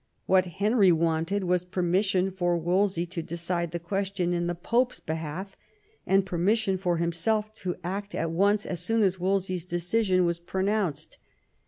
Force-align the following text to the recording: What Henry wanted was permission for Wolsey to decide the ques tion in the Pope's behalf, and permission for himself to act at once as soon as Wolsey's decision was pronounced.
What 0.25 0.47
Henry 0.57 0.91
wanted 0.91 1.43
was 1.43 1.63
permission 1.63 2.31
for 2.31 2.57
Wolsey 2.57 3.05
to 3.05 3.21
decide 3.21 3.69
the 3.69 3.77
ques 3.77 4.11
tion 4.15 4.33
in 4.33 4.47
the 4.47 4.55
Pope's 4.55 4.99
behalf, 4.99 5.55
and 6.07 6.25
permission 6.25 6.79
for 6.79 6.97
himself 6.97 7.53
to 7.59 7.75
act 7.83 8.15
at 8.15 8.31
once 8.31 8.65
as 8.65 8.79
soon 8.79 9.03
as 9.03 9.19
Wolsey's 9.19 9.63
decision 9.63 10.25
was 10.25 10.39
pronounced. 10.39 11.19